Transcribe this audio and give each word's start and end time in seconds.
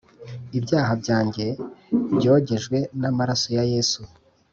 Ibyaha 0.57 0.93
byanjye 1.01 1.45
byogejwe 2.17 2.77
n’amaraso 3.01 3.47
ya 3.57 3.63
Yesu 3.73 4.01